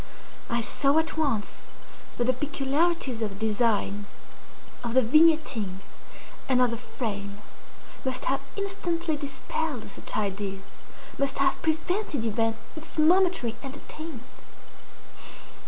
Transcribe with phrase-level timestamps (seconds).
[0.49, 1.65] I saw at once
[2.17, 4.07] that the peculiarities of the design,
[4.83, 5.77] of the vignetting,
[6.49, 7.39] and of the frame,
[8.03, 14.23] must have instantly dispelled such idea—must have prevented even its momentary entertainment.